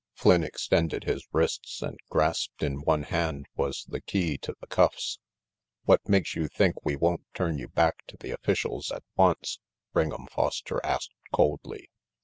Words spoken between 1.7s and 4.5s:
and grasped in one hand was the key